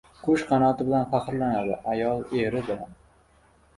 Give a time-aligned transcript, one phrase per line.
[0.27, 2.97] •Qush qanoti bilan faxrlanadi, ayol— eri bilan.